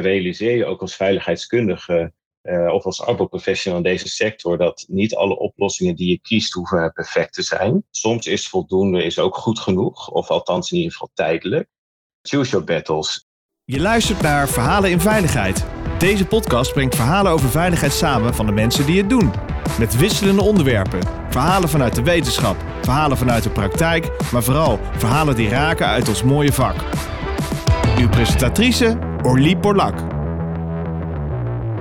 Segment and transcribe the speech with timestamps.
[0.00, 2.12] realiseer je ook als veiligheidskundige
[2.72, 7.32] of als arbeidsprofessional in deze sector dat niet alle oplossingen die je kiest hoeven perfect
[7.32, 7.84] te zijn.
[7.90, 11.68] Soms is voldoende is ook goed genoeg, of althans in ieder geval tijdelijk.
[12.22, 13.26] Choose your battles.
[13.64, 15.64] Je luistert naar Verhalen in Veiligheid.
[15.98, 19.32] Deze podcast brengt verhalen over veiligheid samen van de mensen die het doen.
[19.78, 21.00] Met wisselende onderwerpen.
[21.30, 26.22] Verhalen vanuit de wetenschap, verhalen vanuit de praktijk, maar vooral verhalen die raken uit ons
[26.22, 26.76] mooie vak.
[27.98, 29.98] Uw presentatrice Orlie Borlak.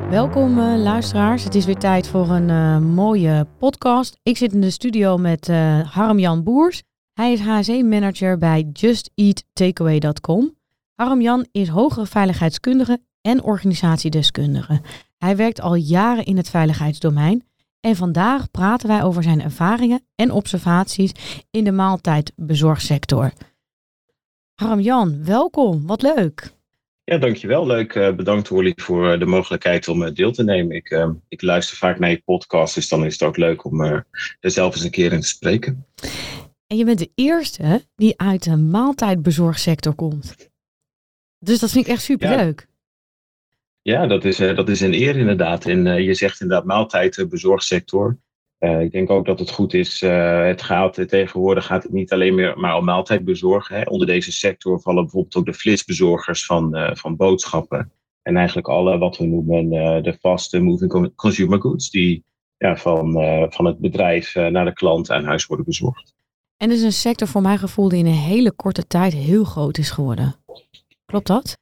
[0.10, 1.44] Welkom uh, luisteraars.
[1.44, 4.20] Het is weer tijd voor een uh, mooie podcast.
[4.24, 6.84] Ik zit in de studio met uh, Harm-Jan Boers.
[7.14, 10.58] Hij is HSE-manager bij JustEatTakeaway.com.
[10.96, 14.82] Harm-Jan is hogere veiligheidskundige en organisatiedeskundige.
[15.18, 17.44] Hij werkt al jaren in het veiligheidsdomein
[17.80, 21.12] en vandaag praten wij over zijn ervaringen en observaties
[21.52, 23.32] in de maaltijdbezorgsector.
[24.64, 25.88] Harm-Jan, welkom.
[25.88, 26.52] Wat leuk.
[27.04, 27.66] Ja, dankjewel.
[27.66, 27.96] Leuk.
[27.96, 30.76] Uh, bedankt Orly voor eh, de mogelijkheid om uh, deel te nemen.
[30.76, 33.82] Ik, uh, ik luister vaak naar je podcast, dus dan is het ook leuk om
[33.82, 34.06] er
[34.40, 35.86] zelf eens een keer in te spreken.
[36.68, 40.50] En je bent de eerste die uit de maaltijdbezorgsector komt.
[41.40, 42.68] Dus dat vind ik echt superleuk.
[43.82, 45.66] Ja, ja dat, is, dat is een eer inderdaad.
[45.66, 48.18] En je zegt inderdaad maaltijdbezorgsector.
[48.64, 50.02] Uh, ik denk ook dat het goed is.
[50.02, 53.76] Uh, het gaat tegenwoordig gaat het niet alleen meer maar om maaltijd bezorgen.
[53.76, 53.84] Hè.
[53.84, 57.92] Onder deze sector vallen bijvoorbeeld ook de flitsbezorgers van, uh, van boodschappen.
[58.22, 59.70] En eigenlijk alle wat we noemen
[60.04, 62.24] de vaste moving consumer goods, die
[62.58, 63.12] ja, van,
[63.50, 66.14] van het bedrijf naar de klant aan huis worden bezorgd.
[66.58, 69.44] En het is een sector voor mijn gevoel die in een hele korte tijd heel
[69.44, 70.36] groot is geworden.
[71.06, 71.58] Klopt dat?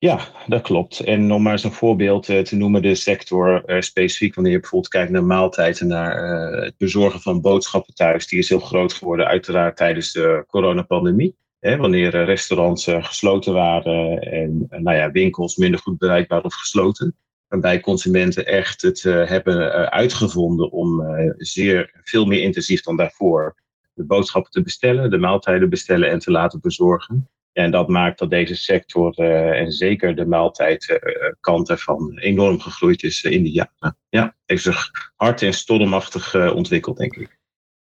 [0.00, 1.00] Ja, dat klopt.
[1.00, 4.60] En om maar eens een voorbeeld uh, te noemen, de sector uh, specifiek, wanneer je
[4.60, 8.92] bijvoorbeeld kijkt naar maaltijden, naar uh, het bezorgen van boodschappen thuis, die is heel groot
[8.92, 11.36] geworden, uiteraard tijdens de coronapandemie.
[11.58, 17.16] Hè, wanneer restaurants gesloten waren en nou ja, winkels minder goed bereikbaar of gesloten.
[17.48, 21.04] Waarbij consumenten echt het hebben uitgevonden om
[21.36, 23.54] zeer veel meer intensief dan daarvoor
[23.94, 27.28] de boodschappen te bestellen, de maaltijden bestellen en te laten bezorgen.
[27.58, 33.24] En dat maakt dat deze sector uh, en zeker de maaltijdkant ervan enorm gegroeid is
[33.24, 33.96] uh, in de jaren.
[34.08, 37.38] Ja, heeft zich hard en stormachtig ontwikkeld, denk ik.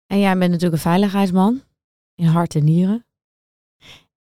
[0.06, 1.62] En jij bent natuurlijk een veiligheidsman
[2.14, 3.06] in hart en nieren.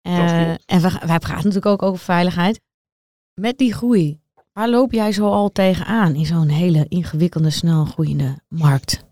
[0.02, 2.62] en we, wij praten natuurlijk ook over veiligheid.
[3.34, 4.20] Met die groei,
[4.54, 9.11] waar loop jij zo al tegenaan in zo'n hele ingewikkelde, snel groeiende markt?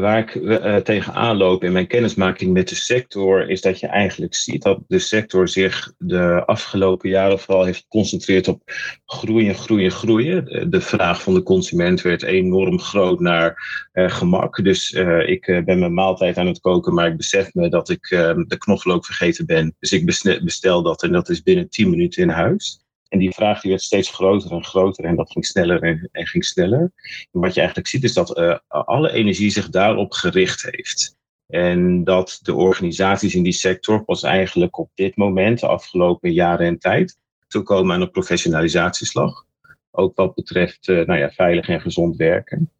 [0.00, 4.34] Waar ik uh, tegenaan loop in mijn kennismaking met de sector, is dat je eigenlijk
[4.34, 8.62] ziet dat de sector zich de afgelopen jaren vooral heeft geconcentreerd op
[9.06, 10.70] groeien, groeien, groeien.
[10.70, 13.56] De vraag van de consument werd enorm groot naar
[13.92, 14.64] uh, gemak.
[14.64, 14.90] Dus
[15.26, 18.08] ik ben mijn maaltijd aan het koken, maar ik besef me dat ik
[18.46, 19.76] de knoflook vergeten ben.
[19.78, 20.04] Dus ik
[20.44, 22.81] bestel dat en dat is binnen 10 minuten in huis.
[23.12, 26.44] En die vraag die werd steeds groter en groter en dat ging sneller en, ging
[26.44, 26.92] sneller.
[27.32, 31.16] En wat je eigenlijk ziet is dat uh, alle energie zich daarop gericht heeft.
[31.46, 36.66] En dat de organisaties in die sector pas eigenlijk op dit moment, de afgelopen jaren
[36.66, 37.18] en tijd,
[37.48, 39.44] toekomen aan een professionalisatieslag.
[39.90, 42.70] Ook wat betreft uh, nou ja, veilig en gezond werken.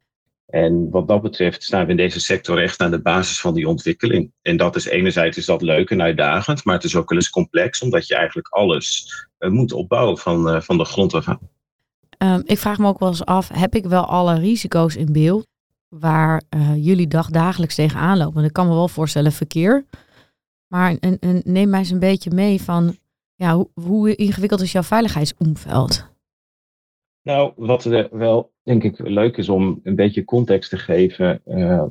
[0.53, 3.67] En wat dat betreft staan we in deze sector echt aan de basis van die
[3.67, 4.31] ontwikkeling.
[4.41, 7.29] En dat is enerzijds is dat leuk en uitdagend, maar het is ook wel eens
[7.29, 9.07] complex, omdat je eigenlijk alles
[9.39, 11.27] uh, moet opbouwen van, uh, van de grond af.
[11.27, 15.47] Um, ik vraag me ook wel eens af, heb ik wel alle risico's in beeld
[15.87, 18.33] waar uh, jullie dag dagelijks tegenaan lopen?
[18.33, 19.85] Want ik kan me wel voorstellen verkeer,
[20.67, 22.97] maar en, en neem mij eens een beetje mee van,
[23.35, 26.11] ja, hoe ingewikkeld is jouw veiligheidsomveld?
[27.23, 31.83] Nou, wat er wel denk ik leuk is om een beetje context te geven, uh,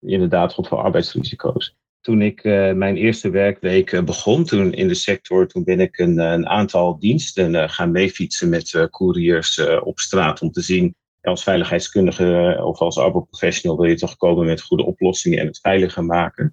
[0.00, 1.76] inderdaad, goed voor arbeidsrisico's.
[2.00, 5.98] Toen ik uh, mijn eerste werkweek uh, begon, toen in de sector, toen ben ik
[5.98, 10.94] een, een aantal diensten gaan meefietsen met couriers op straat om te zien
[11.28, 16.04] als veiligheidskundige of als arbeidsprofessional wil je toch komen met goede oplossingen en het veiliger
[16.04, 16.52] maken.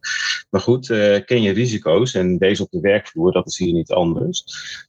[0.50, 3.92] Maar goed, uh, ken je risico's en deze op de werkvloer, dat is hier niet
[3.92, 4.44] anders.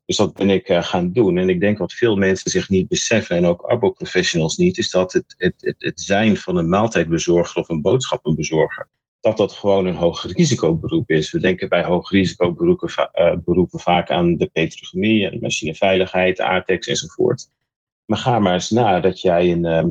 [0.06, 1.38] Dus dat ben ik uh, gaan doen.
[1.38, 5.12] En ik denk wat veel mensen zich niet beseffen en ook arbeidsprofessionals niet, is dat
[5.12, 8.88] het, het, het, het zijn van een maaltijdbezorger of een boodschappenbezorger
[9.26, 11.30] dat dat gewoon een hoog risicoberoep is.
[11.32, 17.50] We denken bij hoog risicoberoepen uh, beroepen vaak aan de petrochemie en machineveiligheid, aardtex enzovoort.
[18.06, 19.88] Maar ga maar eens na dat jij een, ehm,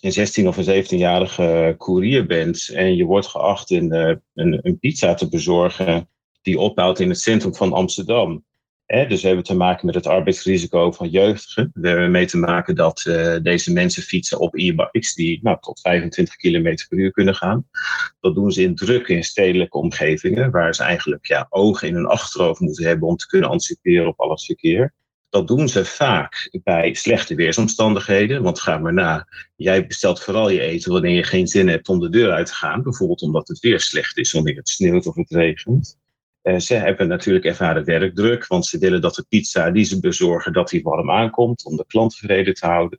[0.00, 4.78] een 16 of een 17-jarige courier bent en je wordt geacht in, uh, een, een,
[4.78, 6.08] pizza te bezorgen
[6.42, 8.44] die opbouwt in het centrum van Amsterdam.
[8.86, 11.70] dus we hebben te maken met het arbeidsrisico van jeugdigen.
[11.74, 15.80] We hebben mee te maken dat uh, deze mensen fietsen op e-bikes die nou, tot
[15.80, 17.68] 25 km per uur kunnen gaan.
[18.20, 22.06] Dat doen ze in drukke en stedelijke omgevingen, waar ze eigenlijk ja, ogen in hun
[22.06, 24.94] achterhoofd moeten hebben om te kunnen anticiperen op al het verkeer.
[25.28, 28.42] Dat doen ze vaak bij slechte weersomstandigheden.
[28.42, 32.00] Want ga maar na, jij bestelt vooral je eten wanneer je geen zin hebt om
[32.00, 32.82] de deur uit te gaan.
[32.82, 35.98] Bijvoorbeeld omdat het weer slecht is, wanneer het sneeuwt of het regent.
[36.42, 40.52] Uh, ze hebben natuurlijk ervaren werkdruk, want ze willen dat de pizza die ze bezorgen,
[40.52, 42.98] dat die warm aankomt om de klant tevreden te houden.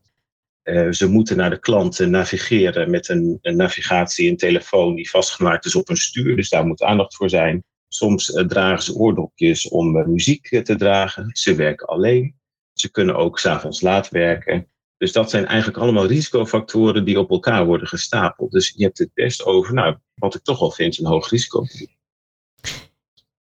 [0.64, 5.66] Uh, ze moeten naar de klanten navigeren met een, een navigatie, een telefoon die vastgemaakt
[5.66, 6.36] is op een stuur.
[6.36, 7.64] Dus daar moet aandacht voor zijn.
[7.88, 11.30] Soms uh, dragen ze oordopjes om uh, muziek te dragen.
[11.34, 12.36] Ze werken alleen.
[12.74, 14.68] Ze kunnen ook s'avonds laat werken.
[14.98, 18.52] Dus dat zijn eigenlijk allemaal risicofactoren die op elkaar worden gestapeld.
[18.52, 21.66] Dus je hebt het best over, nou, wat ik toch al vind, een hoog risico.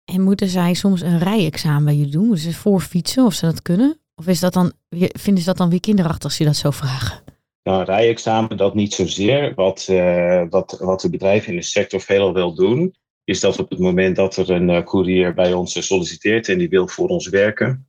[0.04, 2.26] En moeten zij soms een rijexamen bij je doen?
[2.26, 4.00] Moeten ze voorfietsen of ze dat kunnen?
[4.14, 7.22] Of is dat dan, vinden ze dat dan weer kinderachtig als je dat zo vragen?
[7.62, 9.54] Nou, rijexamen dat niet zozeer.
[9.54, 13.70] Wat, uh, wat, wat de bedrijven in de sector veelal wil doen, is dat op
[13.70, 17.28] het moment dat er een uh, courier bij ons solliciteert en die wil voor ons
[17.28, 17.88] werken,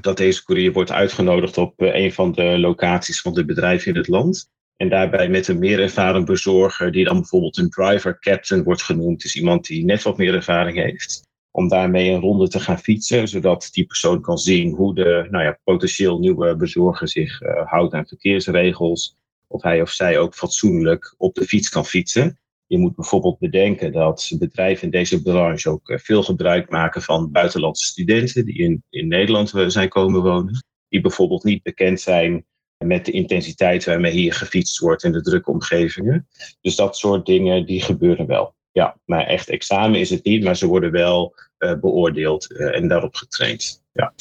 [0.00, 3.98] dat deze courier wordt uitgenodigd op uh, een van de locaties van de bedrijven in
[3.98, 4.50] het land.
[4.76, 9.22] En daarbij met een meer ervaren bezorger, die dan bijvoorbeeld een driver captain wordt genoemd,
[9.22, 13.28] dus iemand die net wat meer ervaring heeft om daarmee een ronde te gaan fietsen,
[13.28, 18.06] zodat die persoon kan zien hoe de nou ja, potentieel nieuwe bezorger zich houdt aan
[18.06, 19.16] verkeersregels.
[19.46, 22.38] Of hij of zij ook fatsoenlijk op de fiets kan fietsen.
[22.66, 27.30] Je moet bijvoorbeeld bedenken dat bedrijven in deze branche ook uh, veel gebruik maken van
[27.30, 30.64] buitenlandse studenten die in, in Nederland uh, zijn komen wonen.
[30.88, 32.44] Die bijvoorbeeld niet bekend zijn
[32.84, 36.28] met de intensiteit waarmee hier gefietst wordt in de drukke omgevingen.
[36.60, 38.54] Dus dat soort dingen die gebeuren wel.
[38.72, 43.14] Ja, maar echt examen is het niet, maar ze worden wel uh, beoordeeld en daarop
[43.14, 43.82] getraind.
[43.92, 44.12] Ja.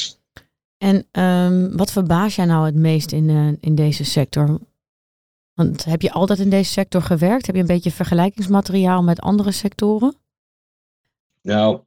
[0.77, 4.59] En um, wat verbaas jij nou het meest in, in deze sector?
[5.55, 7.45] Want heb je altijd in deze sector gewerkt?
[7.45, 10.15] Heb je een beetje vergelijkingsmateriaal met andere sectoren?
[11.41, 11.79] Nou,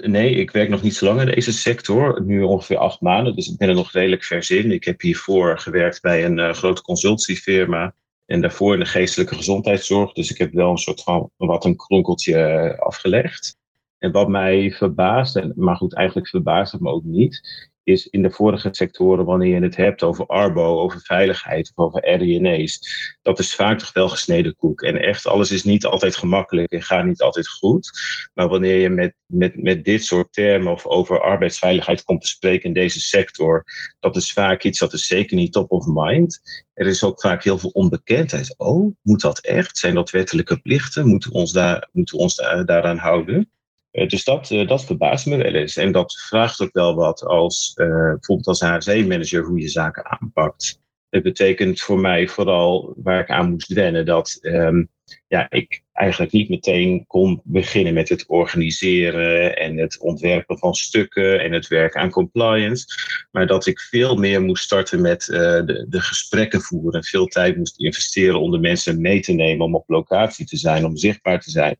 [0.00, 2.22] nee, ik werk nog niet zo lang in deze sector.
[2.24, 4.72] Nu ongeveer acht maanden, dus ik ben er nog redelijk vers in.
[4.72, 7.94] Ik heb hiervoor gewerkt bij een grote consultiefirma.
[8.26, 10.12] En daarvoor in de geestelijke gezondheidszorg.
[10.12, 13.56] Dus ik heb wel een soort van wat een kronkeltje afgelegd.
[13.98, 18.22] En wat mij verbaast, en, maar goed, eigenlijk verbaast het me ook niet, is in
[18.22, 22.78] de vorige sectoren, wanneer je het hebt over Arbo, over veiligheid of over RDNA's,
[23.22, 24.82] dat is vaak toch wel gesneden koek.
[24.82, 27.90] En echt, alles is niet altijd gemakkelijk en gaat niet altijd goed.
[28.34, 32.64] Maar wanneer je met, met, met dit soort termen of over arbeidsveiligheid komt te spreken
[32.64, 33.64] in deze sector,
[34.00, 36.40] dat is vaak iets dat is zeker niet top of mind.
[36.74, 38.54] Er is ook vaak heel veel onbekendheid.
[38.58, 39.78] Oh, moet dat echt?
[39.78, 41.06] Zijn dat wettelijke plichten?
[41.06, 43.50] Moeten we ons, daar, moeten we ons daar, daaraan houden?
[43.92, 45.76] Uh, dus dat, uh, dat verbaast me wel eens.
[45.76, 50.80] En dat vraagt ook wel wat als uh, bijvoorbeeld als HRC-manager hoe je zaken aanpakt.
[51.08, 54.88] Het betekent voor mij vooral waar ik aan moest wennen dat um,
[55.28, 61.40] ja, ik eigenlijk niet meteen kon beginnen met het organiseren en het ontwerpen van stukken
[61.40, 62.86] en het werk aan compliance.
[63.30, 67.00] Maar dat ik veel meer moest starten met uh, de, de gesprekken voeren.
[67.00, 70.56] En veel tijd moest investeren om de mensen mee te nemen, om op locatie te
[70.56, 71.76] zijn, om zichtbaar te zijn.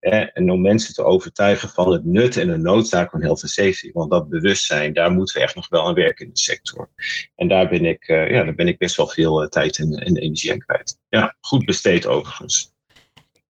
[0.00, 3.90] Eh, en om mensen te overtuigen van het nut en de noodzaak van health safety.
[3.92, 6.90] Want dat bewustzijn, daar moeten we echt nog wel aan werken in de sector.
[7.36, 9.92] En daar ben ik, uh, ja, daar ben ik best wel veel uh, tijd en,
[9.92, 10.98] en energie aan kwijt.
[11.08, 12.73] Ja, goed besteed overigens.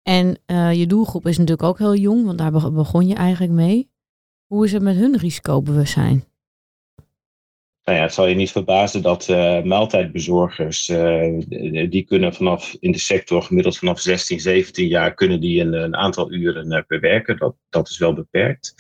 [0.03, 3.89] En uh, je doelgroep is natuurlijk ook heel jong, want daar begon je eigenlijk mee.
[4.48, 6.23] Hoe is het met hun risicobewustzijn?
[7.83, 11.40] Nou ja, het zal je niet verbazen dat uh, maaltijdbezorgers, uh,
[11.90, 15.95] die kunnen vanaf in de sector gemiddeld vanaf 16, 17 jaar, kunnen die een, een
[15.95, 17.37] aantal uren bewerken.
[17.37, 18.73] Dat, dat is wel beperkt.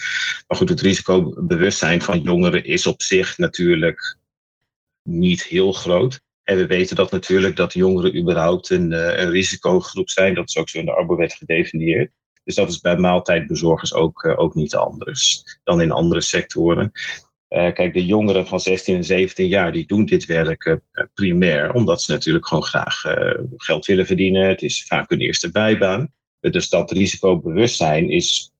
[0.47, 4.17] Maar goed, het risicobewustzijn van jongeren is op zich natuurlijk
[5.03, 6.21] niet heel groot.
[6.51, 10.33] En we weten dat natuurlijk dat jongeren überhaupt een, een risicogroep zijn.
[10.33, 12.11] Dat is ook zo in de arbowet gedefinieerd.
[12.43, 16.91] Dus dat is bij maaltijdbezorgers ook, uh, ook niet anders dan in andere sectoren.
[17.49, 20.75] Uh, kijk, de jongeren van 16 en 17 jaar die doen dit werk uh,
[21.13, 23.01] primair, omdat ze natuurlijk gewoon graag
[23.57, 24.47] geld willen verdienen.
[24.47, 26.13] Het is vaak hun eerste bijbaan.
[26.39, 28.51] dus dat risicobewustzijn is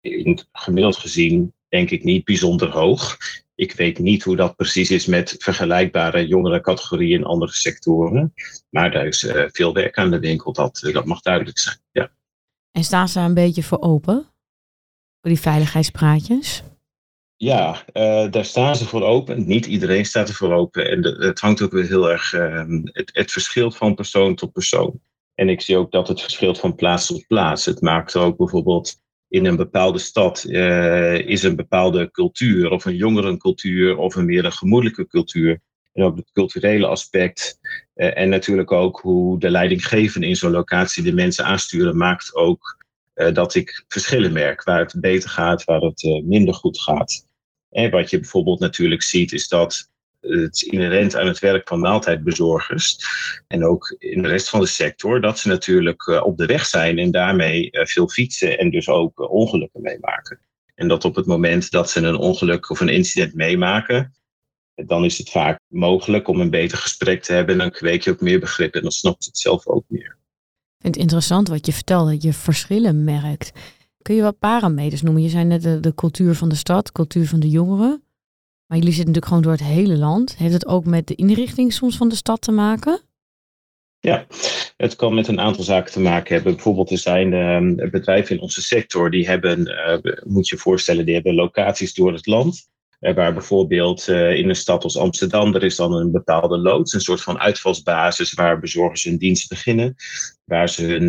[0.00, 3.16] in, gemiddeld gezien, denk ik, niet bijzonder hoog.
[3.60, 8.34] Ik weet niet hoe dat precies is met vergelijkbare jongere categorieën in andere sectoren.
[8.70, 11.78] Maar daar is uh, veel werk aan de winkel, dat, dat mag duidelijk zijn.
[11.92, 12.10] Ja.
[12.72, 14.14] En staan ze daar een beetje voor open?
[15.20, 16.62] Voor die veiligheidspraatjes?
[17.36, 19.46] Ja, uh, daar staan ze voor open.
[19.46, 20.90] Niet iedereen staat er voor open.
[20.90, 22.32] En de, het hangt ook weer heel erg.
[22.32, 25.00] Uh, het, het verschilt van persoon tot persoon.
[25.34, 27.64] En ik zie ook dat het verschilt van plaats tot plaats.
[27.64, 32.96] Het maakt ook bijvoorbeeld in een bepaalde stad uh, is een bepaalde cultuur, of een
[32.96, 35.60] jongerencultuur, of een meer een gemoedelijke cultuur.
[35.92, 37.58] En ook het culturele aspect.
[37.94, 42.84] Uh, en natuurlijk ook hoe de leidinggevenden in zo'n locatie de mensen aansturen, maakt ook
[43.14, 44.64] uh, dat ik verschillen merk.
[44.64, 47.26] Waar het beter gaat, waar het minder goed gaat.
[47.70, 52.98] En wat je bijvoorbeeld natuurlijk ziet, is dat het inherent aan het werk van maaltijdbezorgers
[53.46, 56.66] en ook in de rest van de sector, dat ze natuurlijk eh, op de weg
[56.66, 60.40] zijn en daarmee eh, veel fietsen en dus ook eh, ongelukken meemaken.
[60.74, 64.14] En dat op het moment dat ze een ongeluk of een incident meemaken,
[64.74, 68.10] dan is het vaak mogelijk om een beter gesprek te hebben en dan kweek je
[68.10, 70.18] ook meer begrip en dan snapt het zelf ook meer.
[70.78, 73.52] Het interessant wat je vertelt, dat je verschillen merkt.
[74.02, 75.22] Kun je wat parameters noemen?
[75.22, 78.02] Je zei net de, de cultuur van de stad, cultuur van de jongeren.
[78.70, 80.36] Maar jullie zitten natuurlijk gewoon door het hele land.
[80.36, 83.00] Heeft het ook met de inrichting soms van de stad te maken?
[83.98, 84.26] Ja,
[84.76, 86.54] het kan met een aantal zaken te maken hebben.
[86.54, 91.14] Bijvoorbeeld er zijn uh, bedrijven in onze sector die hebben, uh, moet je voorstellen, die
[91.14, 92.68] hebben locaties door het land.
[93.00, 96.92] Uh, waar bijvoorbeeld eh, in een stad als Amsterdam, er is dan een bepaalde loods,
[96.92, 99.94] een soort van uitvalsbasis waar bezorgers hun dienst beginnen.
[100.44, 101.08] Waar ze hun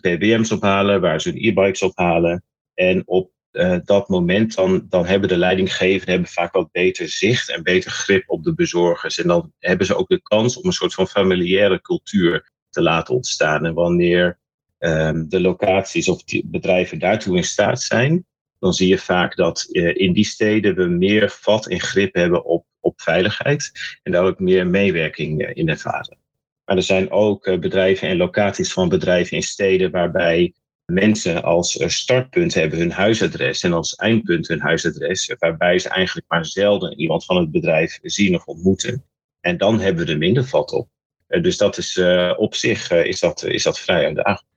[0.00, 2.44] PBM's ophalen, waar ze hun e-bikes ophalen.
[2.74, 7.50] En op uh, dat moment, dan, dan hebben de leidinggevenden hebben vaak wat beter zicht
[7.50, 9.18] en beter grip op de bezorgers.
[9.18, 13.14] En dan hebben ze ook de kans om een soort van familiaire cultuur te laten
[13.14, 13.64] ontstaan.
[13.64, 14.38] En wanneer
[14.78, 18.26] um, de locaties of bedrijven daartoe in staat zijn,
[18.58, 22.44] dan zie je vaak dat uh, in die steden we meer vat en grip hebben
[22.44, 26.18] op, op veiligheid en daar ook meer meewerking uh, in ervaren.
[26.64, 30.54] Maar er zijn ook bedrijven en locaties van bedrijven in steden waarbij
[30.92, 36.28] mensen als eh, startpunt hebben hun huisadres en als eindpunt hun huisadres, waarbij ze eigenlijk
[36.28, 39.04] maar zelden iemand van het bedrijf zien of ontmoeten.
[39.40, 40.88] En dan hebben we er minder vat op.
[41.26, 44.50] Eh, dus dat is uh, op zich is dat, is dat vrij uitdagend.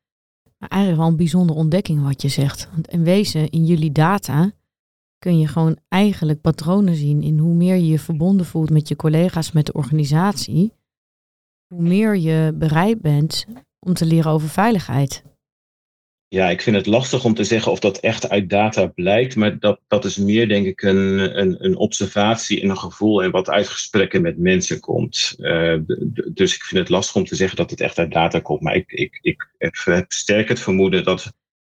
[0.59, 2.69] Eigenlijk wel een bijzondere ontdekking wat je zegt.
[2.71, 4.51] Want in wezen, in jullie data
[5.17, 8.95] kun je gewoon eigenlijk patronen zien in hoe meer je je verbonden voelt met je
[8.95, 10.73] collega's, met de organisatie,
[11.67, 13.45] hoe meer je bereid bent
[13.79, 15.23] om te leren over veiligheid.
[16.27, 19.59] Ja, ik vind het lastig om te zeggen of dat echt uit data blijkt, maar
[19.59, 23.49] dat, dat is meer denk ik een, een, een observatie en een gevoel en wat
[23.49, 25.35] uit gesprekken met mensen komt.
[25.37, 25.77] Uh,
[26.33, 28.75] dus ik vind het lastig om te zeggen dat het echt uit data komt, maar
[28.75, 31.33] ik, ik, ik heb sterk het vermoeden dat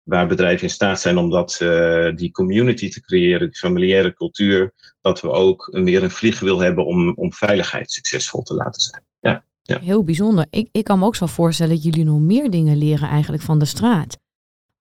[0.04, 4.74] waar bedrijven in staat zijn om dat, uh, die community te creëren, die familiaire cultuur,
[5.02, 9.04] dat we ook meer een vliegwiel hebben om, om veiligheid succesvol te laten zijn.
[9.20, 9.46] Ja.
[9.62, 9.80] Ja.
[9.80, 10.46] Heel bijzonder.
[10.50, 13.60] Ik, ik kan me ook zo voorstellen dat jullie nog meer dingen leren eigenlijk van
[13.60, 14.18] de straat.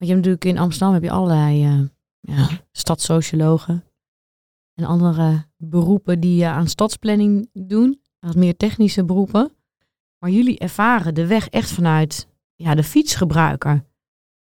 [0.05, 1.87] Want je hebt natuurlijk in Amsterdam heb je allerlei uh,
[2.21, 3.85] ja, stadssociologen
[4.75, 9.53] en andere beroepen die uh, aan stadsplanning doen, wat meer technische beroepen.
[10.19, 13.85] Maar jullie ervaren de weg echt vanuit ja, de fietsgebruiker.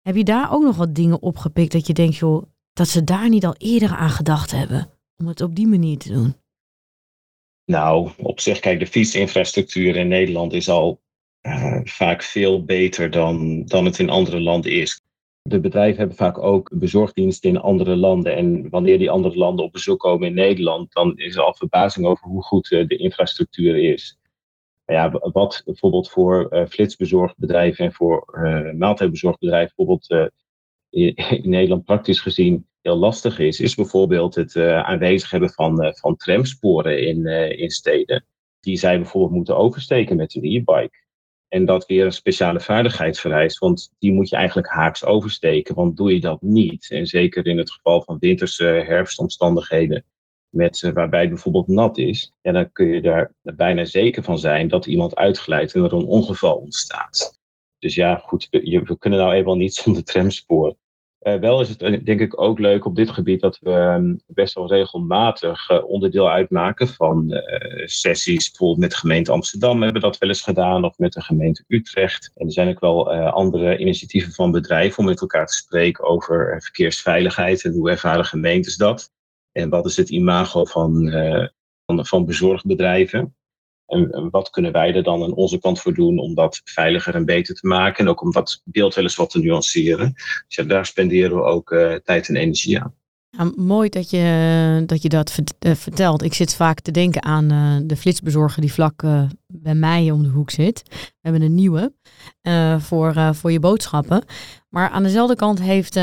[0.03, 3.29] Heb je daar ook nog wat dingen opgepikt dat je denkt, joh, dat ze daar
[3.29, 6.37] niet al eerder aan gedacht hebben om het op die manier te doen?
[7.65, 11.01] Nou, op zich, kijk, de fietsinfrastructuur in Nederland is al
[11.43, 15.05] uh, vaak veel beter dan, dan het in andere landen is.
[15.49, 18.37] De bedrijven hebben vaak ook bezorgdiensten in andere landen.
[18.37, 22.07] En wanneer die andere landen op bezoek komen in Nederland, dan is er al verbazing
[22.07, 24.19] over hoe goed eh, de infrastructuur is.
[24.87, 30.11] Ja, wat bijvoorbeeld voor uh, flitsbezorgbedrijven en voor uh, maaltijdbezorgbedrijven bijvoorbeeld
[30.91, 37.07] in, Nederland praktisch gezien heel lastig is, is bijvoorbeeld het aanwezig hebben van, van tramsporen
[37.07, 37.27] in,
[37.59, 38.25] in steden.
[38.61, 41.06] Die zij bijvoorbeeld moeten oversteken met een e-bike.
[41.49, 45.75] En dat weer een speciale vaardigheid vereist, want die moet je eigenlijk haaks oversteken.
[45.75, 50.05] Want doe je dat niet, en zeker in het geval van winterse herfstomstandigheden,
[50.49, 54.69] met, uh, waarbij bijvoorbeeld nat is, ja, dan kun je daar bijna zeker van zijn
[54.69, 57.41] dat iemand uitglijdt en er een ongeval ontstaat.
[57.79, 60.77] Dus ja, goed, we, we kunnen nou eenmaal niet zonder tramspoor.
[61.27, 64.21] Uh, wel is het eh, denk ik ook leuk op dit gebied dat we um,
[64.27, 67.43] best wel regelmatig uh, onderdeel uitmaken van
[67.85, 68.49] sessies.
[68.49, 71.65] Bijvoorbeeld met de gemeente Amsterdam hebben we dat wel eens gedaan, of met de gemeente
[71.69, 72.31] Utrecht.
[72.35, 76.63] En er zijn ook wel andere initiatieven van bedrijven om met elkaar te spreken over
[76.63, 79.11] verkeersveiligheid en hoe ervaren gemeentes dat.
[79.53, 81.11] En wat is het imago van,
[81.87, 83.35] van, van bezorgbedrijven.
[83.87, 87.25] En wat kunnen wij er dan aan onze kant voor doen om dat veiliger en
[87.25, 88.05] beter te maken?
[88.05, 90.15] En ook om dat beeld wel eens wat te nuanceren.
[90.49, 92.95] Dus daar spenderen we ook uh, tijd en energie aan.
[93.55, 96.23] Mooi dat je dat, je dat uh, vertelt.
[96.23, 99.03] Ik zit vaak te denken aan uh, de flitsbezorger die vlak
[99.47, 100.83] bij mij om de hoek zit.
[100.91, 101.93] We hebben een nieuwe
[102.79, 104.25] voor, voor je boodschappen.
[104.69, 105.99] Maar aan dezelfde kant heeft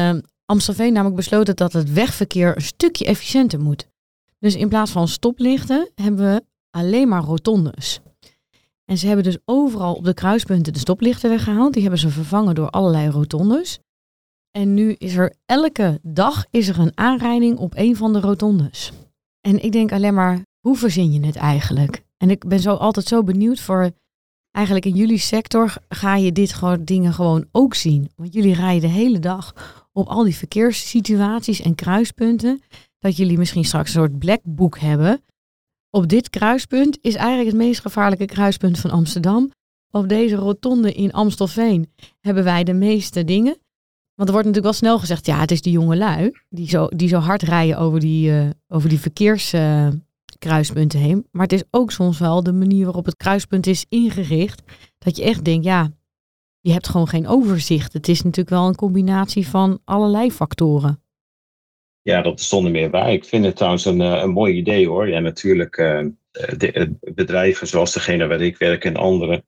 [0.46, 3.88] Amstelveen namelijk besloten dat het wegverkeer een stukje efficiënter moet.
[4.40, 6.44] Dus in plaats van stoplichten hebben we
[6.76, 8.00] alleen maar rotondes.
[8.86, 11.74] En ze hebben dus overal op de kruispunten de stoplichten weggehaald.
[11.74, 13.80] Die hebben ze vervangen door allerlei rotondes.
[14.52, 18.92] En nu is er elke dag is er een aanrijding op een van de rotondes.
[19.42, 22.04] En ik denk alleen maar, hoe verzin je het eigenlijk?
[22.18, 23.92] En ik ben zo altijd zo benieuwd voor,
[24.52, 28.12] eigenlijk in jullie sector ga je dit gewoon dingen gewoon ook zien.
[28.16, 29.54] Want jullie rijden de hele dag
[29.92, 32.62] op al die verkeerssituaties en kruispunten.
[33.00, 35.22] dat jullie misschien straks een soort black book hebben.
[35.96, 39.52] Op dit kruispunt is eigenlijk het meest gevaarlijke kruispunt van Amsterdam.
[39.92, 43.58] Op deze rotonde in Amstelveen hebben wij de meeste dingen.
[44.16, 46.88] Want er wordt natuurlijk wel snel gezegd, ja, het is die jonge lui die zo,
[46.88, 51.28] die zo hard rijden over die, uh, over die verkeerskruispunten heen.
[51.32, 54.62] Maar het is ook soms wel de manier waarop het kruispunt is ingericht.
[54.98, 55.92] Dat je echt denkt, ja,
[56.60, 57.94] je hebt gewoon geen overzicht.
[57.94, 61.03] Het is natuurlijk wel een combinatie van allerlei factoren.
[62.04, 63.12] Ja, dat is zonder meer waar.
[63.12, 65.10] Ik vind het trouwens een, een mooi idee hoor.
[65.10, 66.06] Ja, natuurlijk uh,
[66.58, 69.46] de, bedrijven zoals degene waar ik werk en anderen.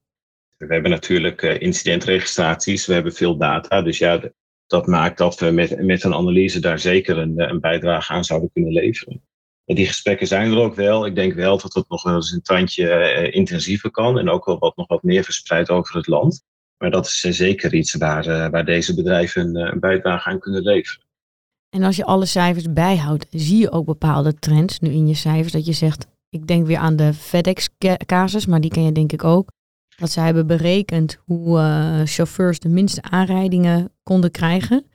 [0.58, 3.82] We hebben natuurlijk incidentregistraties, we hebben veel data.
[3.82, 4.22] Dus ja,
[4.68, 8.50] dat maakt dat we met, met een analyse daar zeker een, een bijdrage aan zouden
[8.54, 9.24] kunnen leveren.
[9.66, 11.06] En die gesprekken zijn er ook wel.
[11.06, 14.60] Ik denk wel dat het nog wel eens een tandje intensiever kan en ook wel
[14.60, 16.44] wat, nog wat meer verspreid over het land.
[16.78, 21.05] Maar dat is zeker iets waar, waar deze bedrijven een bijdrage aan kunnen leveren.
[21.76, 25.52] En als je alle cijfers bijhoudt, zie je ook bepaalde trends nu in je cijfers
[25.52, 29.24] dat je zegt, ik denk weer aan de FedEx-casus, maar die ken je denk ik
[29.24, 29.50] ook.
[29.96, 34.86] Dat zij hebben berekend hoe uh, chauffeurs de minste aanrijdingen konden krijgen.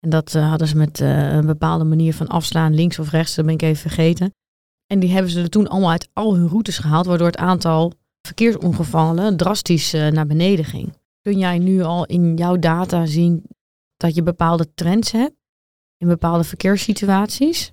[0.00, 3.34] En dat uh, hadden ze met uh, een bepaalde manier van afslaan, links of rechts,
[3.34, 4.34] dat ben ik even vergeten.
[4.86, 7.92] En die hebben ze er toen allemaal uit al hun routes gehaald, waardoor het aantal
[8.26, 10.92] verkeersongevallen drastisch naar beneden ging.
[11.20, 13.42] Kun jij nu al in jouw data zien
[13.96, 15.38] dat je bepaalde trends hebt
[16.00, 17.72] in bepaalde verkeerssituaties?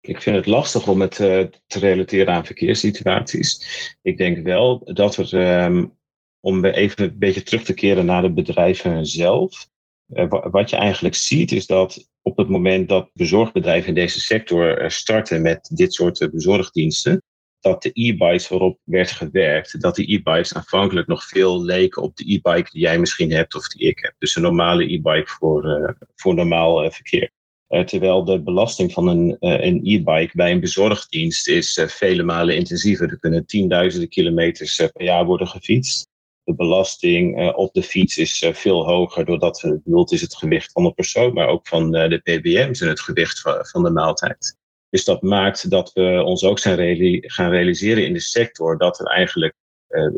[0.00, 3.66] Ik vind het lastig om het uh, te relateren aan verkeerssituaties.
[4.02, 5.96] Ik denk wel dat er, um,
[6.40, 9.68] om even een beetje terug te keren naar de bedrijven zelf.
[10.08, 14.90] Uh, wat je eigenlijk ziet is dat op het moment dat bezorgbedrijven in deze sector
[14.90, 17.22] starten met dit soort bezorgdiensten,
[17.64, 22.24] dat de e-bikes waarop werd gewerkt, dat die e-bikes aanvankelijk nog veel leken op de
[22.24, 24.14] e-bike die jij misschien hebt of die ik heb.
[24.18, 27.30] Dus een normale e-bike voor, uh, voor normaal verkeer.
[27.68, 33.10] Uh, terwijl de belasting van een, een e-bike bij een bezorgdienst is vele malen intensiever.
[33.10, 36.08] Er kunnen tienduizenden kilometers per jaar worden gefietst.
[36.42, 40.92] De belasting op de fiets is veel hoger, doordat het is het gewicht van de
[40.92, 44.56] persoon, maar ook van de ppm's en het gewicht van, van, de maaltijd.
[44.94, 49.06] Dus dat maakt dat we ons ook zijn gaan realiseren in de sector dat er
[49.06, 49.54] eigenlijk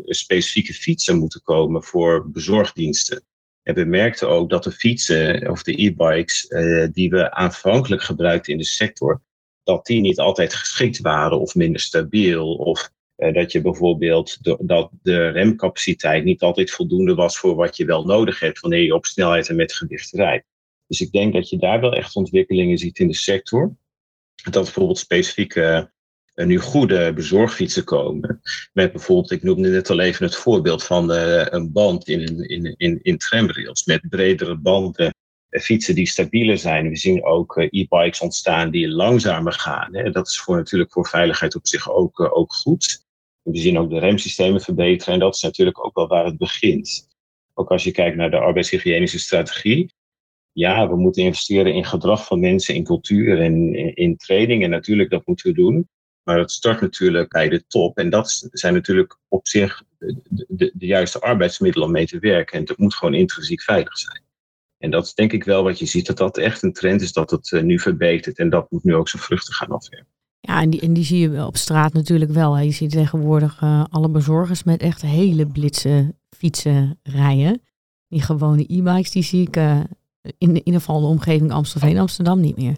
[0.05, 3.25] specifieke fietsen moeten komen voor bezorgdiensten.
[3.63, 8.53] En we merkten ook dat de fietsen of de e-bikes uh, die we aanvankelijk gebruikten
[8.53, 9.21] in de sector,
[9.63, 12.55] dat die niet altijd geschikt waren of minder stabiel.
[12.55, 14.37] Of uh, dat je bijvoorbeeld
[14.67, 18.95] dat de remcapaciteit niet altijd voldoende was voor wat je wel nodig hebt wanneer je
[18.95, 20.45] op snelheid en met gewicht rijdt.
[20.87, 23.75] Dus ik denk dat je daar wel echt ontwikkelingen ziet in de sector.
[24.51, 25.91] Dat bijvoorbeeld specifieke
[26.35, 28.41] nu goede bezorgfietsen komen.
[28.73, 32.75] Met bijvoorbeeld, ik noemde net al even het voorbeeld van uh, een band in, in,
[32.77, 33.85] in, in tramrails.
[33.85, 35.15] Met bredere banden,
[35.49, 36.89] fietsen die stabieler zijn.
[36.89, 40.11] We zien ook e-bikes ontstaan die langzamer gaan.
[40.11, 43.05] Dat is voor, natuurlijk voor veiligheid op zich ook, ook goed.
[43.41, 47.07] We zien ook de remsystemen verbeteren en dat is natuurlijk ook wel waar het begint.
[47.53, 49.93] Ook als je kijkt naar de arbeidshygiënische strategie,
[50.57, 54.63] ja, we moeten investeren in gedrag van mensen, in cultuur en in, in training.
[54.63, 55.89] En natuurlijk, dat moeten we doen.
[56.23, 57.97] Maar het start natuurlijk bij de top.
[57.97, 60.15] En dat zijn natuurlijk op zich de,
[60.47, 62.59] de, de, juiste arbeidsmiddelen om mee te werken.
[62.59, 64.21] En het moet gewoon intrinsiek veilig zijn.
[64.77, 67.13] En dat is denk ik wel wat je ziet, dat dat echt een trend is
[67.13, 68.37] dat het uh, nu verbetert.
[68.37, 70.13] En dat moet nu ook zijn vruchten gaan afwerpen.
[70.39, 72.57] Ja, en die, en die zie je op straat natuurlijk wel.
[72.57, 77.61] Je ziet tegenwoordig uh, alle bezorgers met echt hele blitse fietsen rijden.
[78.07, 79.79] Die gewone e-bikes, die zie ik uh,
[80.37, 82.77] in, in ieder geval de omgeving Amstelveen, Amsterdam niet meer.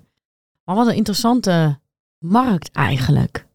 [0.63, 1.79] Maar wat een interessante
[2.17, 3.47] markt eigenlijk.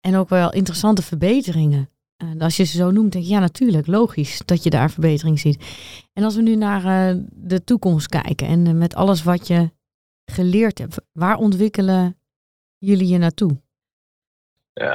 [0.00, 1.90] En ook wel interessante verbeteringen.
[2.16, 5.38] En als je ze zo noemt, denk je ja, natuurlijk, logisch dat je daar verbetering
[5.38, 5.64] ziet.
[6.12, 9.70] En als we nu naar uh, de toekomst kijken en uh, met alles wat je
[10.24, 12.18] geleerd hebt, waar ontwikkelen
[12.78, 13.60] jullie je naartoe?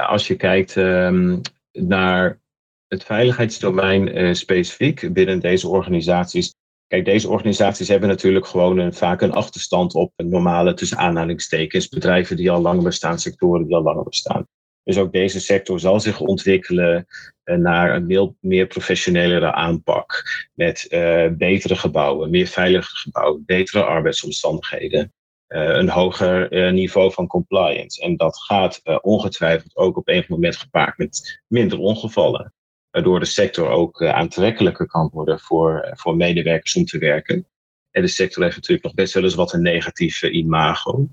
[0.06, 1.40] Als je kijkt um,
[1.72, 2.40] naar
[2.88, 6.54] het veiligheidsdomein uh, specifiek binnen deze organisaties,
[6.86, 12.36] Kijk, deze organisaties hebben natuurlijk gewoon een, vaak een achterstand op normale, tussen aanhalingstekens, bedrijven
[12.36, 14.46] die al langer bestaan, sectoren die al langer bestaan.
[14.82, 17.06] Dus ook deze sector zal zich ontwikkelen
[17.44, 20.22] uh, naar een veel meer professionelere aanpak.
[20.54, 25.12] Met uh, betere gebouwen, meer veilige gebouwen, betere arbeidsomstandigheden.
[25.48, 28.02] Uh, een hoger niveau van compliance.
[28.02, 32.54] En dat gaat ongetwijfeld ook op een moment gepaard met minder ongevallen
[32.96, 37.46] waardoor de sector ook eh, aantrekkelijker kan worden voor, eh, voor medewerkers om te werken.
[37.90, 41.08] En de sector heeft natuurlijk nog best wel eens wat een negatief imago.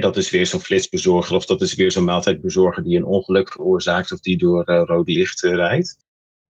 [0.00, 4.12] dat is weer zo'n flitsbezorger of dat is weer zo'n maaltijdbezorger die een ongeluk veroorzaakt
[4.12, 5.96] of die door uh, rode licht rijdt.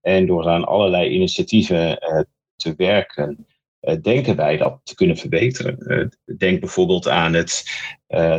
[0.01, 1.99] En door aan allerlei initiatieven
[2.55, 3.47] te werken,
[4.01, 6.09] denken wij dat te kunnen verbeteren.
[6.37, 7.63] denk bijvoorbeeld aan het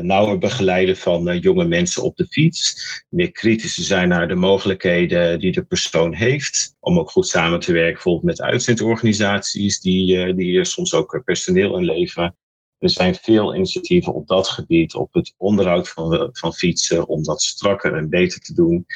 [0.02, 2.76] nauwer begeleiden van jonge mensen op de fiets.
[3.08, 6.76] Meer kritisch te zijn naar de mogelijkheden die de persoon heeft.
[6.80, 12.36] Om ook goed samen te werken, bijvoorbeeld met uitzendorganisaties die, die soms ook personeel inleveren.
[12.78, 17.42] Er zijn veel initiatieven op dat gebied, op het onderhoud van, van fietsen, om dat
[17.42, 18.86] strakker en beter te doen.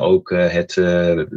[0.00, 0.86] ook eh, het, uh,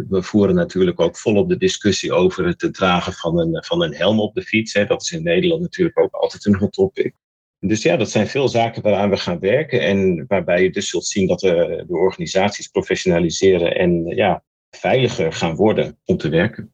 [0.07, 4.19] we voeren natuurlijk ook volop de discussie over het dragen van een, van een helm
[4.19, 4.73] op de fiets.
[4.73, 7.15] Dat is in Nederland natuurlijk ook altijd een hot topic.
[7.59, 11.05] Dus ja, dat zijn veel zaken waaraan we gaan werken en waarbij je dus zult
[11.05, 16.73] zien dat de, de organisaties professionaliseren en ja, veiliger gaan worden om te werken.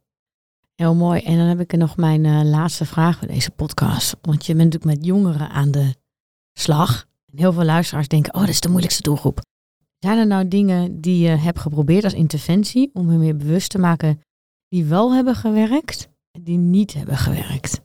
[0.78, 1.22] Heel mooi.
[1.22, 4.18] En dan heb ik nog mijn uh, laatste vraag voor deze podcast.
[4.22, 5.94] Want je bent natuurlijk met jongeren aan de
[6.54, 7.06] slag.
[7.32, 9.42] En heel veel luisteraars denken, oh, dat is de moeilijkste doelgroep.
[10.00, 13.80] Zijn er nou dingen die je hebt geprobeerd als interventie om hen meer bewust te
[13.80, 14.22] maken
[14.68, 17.82] die wel hebben gewerkt en die niet hebben gewerkt?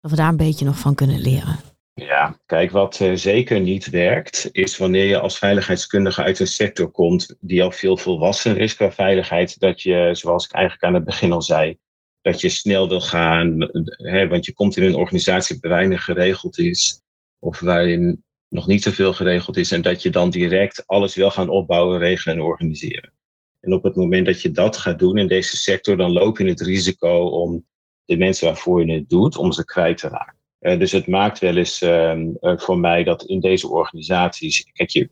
[0.00, 1.56] Dat we daar een beetje nog van kunnen leren.
[1.94, 6.90] Ja, kijk, wat uh, zeker niet werkt, is wanneer je als veiligheidskundige uit een sector
[6.90, 11.04] komt die al veel volwassener is qua veiligheid, dat je, zoals ik eigenlijk aan het
[11.04, 11.78] begin al zei,
[12.22, 16.58] dat je snel wil gaan, hè, want je komt in een organisatie waar weinig geregeld
[16.58, 17.02] is,
[17.38, 21.48] of waarin nog niet zoveel geregeld is, en dat je dan direct alles wil gaan
[21.48, 23.12] opbouwen, regelen en organiseren.
[23.60, 26.44] En op het moment dat je dat gaat doen in deze sector, dan loop je
[26.44, 27.66] het risico om
[28.04, 30.36] de mensen waarvoor je het doet, om ze kwijt te raken.
[30.60, 35.10] Uh, dus het maakt wel eens uh, voor mij dat in deze organisaties, kijk, je,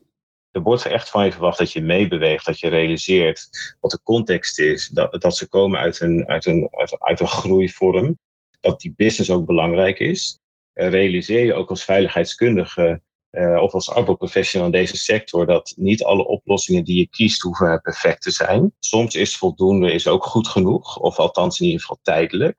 [0.51, 4.59] er wordt echt van je verwacht dat je meebeweegt, dat je realiseert wat de context
[4.59, 8.19] is, dat, dat ze komen uit een, uit, een, uit, een groeivorm,
[8.59, 10.39] dat die business ook belangrijk is.
[10.73, 16.03] Uh, realiseer je ook als veiligheidskundige uh, of als arbeidsprofessional in deze sector dat niet
[16.03, 18.73] alle oplossingen die je kiest hoeven perfect te zijn.
[18.79, 22.57] Soms is voldoende is ook goed genoeg, of althans in ieder geval tijdelijk.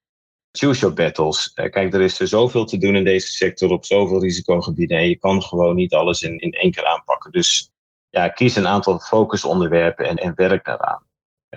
[0.53, 1.53] Choose your battles.
[1.55, 5.09] Uh, kijk, er is er zoveel te doen in deze sector op zoveel risicogebieden en
[5.09, 7.33] je kan gewoon niet alles in, in één keer aanpakken.
[7.33, 7.72] Dus
[8.13, 11.07] ja, kies een aantal focusonderwerpen en, en werk daaraan.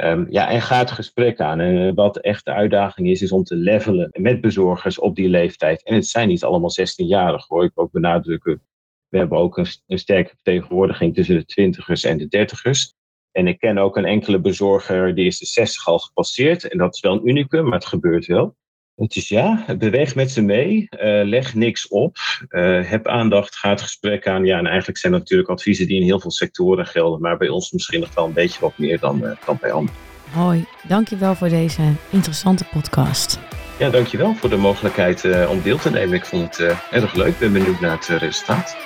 [0.01, 1.59] Um, ja, en ga het gesprek aan.
[1.59, 5.83] En wat echt de uitdaging is, is om te levelen met bezorgers op die leeftijd.
[5.83, 8.61] En het zijn niet allemaal 16-jarigen hoor, ik ook benadrukken.
[9.07, 12.93] We hebben ook een, een sterke vertegenwoordiging tussen de twintigers en de dertigers.
[13.31, 16.67] En ik ken ook een enkele bezorger, die is de 60 al gepasseerd.
[16.67, 18.55] En dat is wel een unicum, maar het gebeurt wel.
[18.97, 22.17] Is ja, beweeg met ze mee, uh, leg niks op,
[22.49, 24.45] uh, heb aandacht, ga het gesprek aan.
[24.45, 27.49] Ja, en eigenlijk zijn dat natuurlijk adviezen die in heel veel sectoren gelden, maar bij
[27.49, 29.95] ons misschien nog wel een beetje wat meer dan, uh, dan bij anderen.
[30.31, 33.39] Hoi, dankjewel voor deze interessante podcast.
[33.79, 36.15] Ja, dankjewel voor de mogelijkheid om deel te nemen.
[36.15, 38.77] Ik vond het erg leuk, ik ben benieuwd naar het resultaat.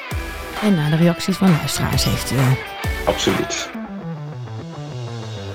[0.61, 2.57] En naar de reacties van luisteraars eventueel.
[3.05, 3.78] Absoluut.